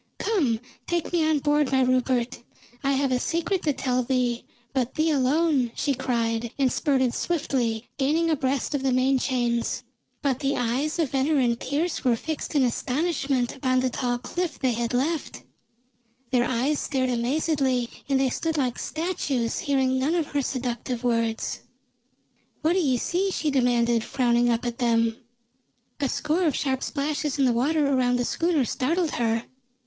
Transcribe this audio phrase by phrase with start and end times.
[0.17, 2.41] "Come, take me on board, my Rupert.
[2.83, 7.87] I have a secret to tell thee, but thee alone!" she cried, and spurted swiftly,
[7.99, 9.83] gaining abreast of the main chains.
[10.23, 14.57] But the eyes of Venner and Pearse were fixed in astonishment upon the tall cliff
[14.57, 15.43] they had left;
[16.31, 21.59] their eyes stared amazedly, and they stood like statues, hearing none of her seductive words.
[22.63, 25.17] "What do ye see?" she demanded, frowning up at them.
[25.99, 29.45] A score of sharp splashes in the water around the schooner startled her.